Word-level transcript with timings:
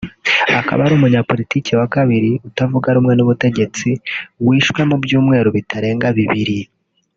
akaba 0.59 0.79
ari 0.85 0.93
umunyapolitiki 0.95 1.71
wa 1.79 1.87
kabiri 1.95 2.31
utavuga 2.49 2.87
rumwe 2.95 3.13
n’ubutegetsi 3.15 3.87
wishwe 4.45 4.81
mu 4.89 4.97
byumweru 5.03 5.49
bitarenga 5.57 6.07
bibiri 6.17 6.59